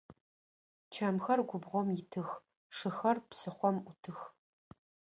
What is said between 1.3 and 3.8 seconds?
губгъом итых, шыхэр псыхъом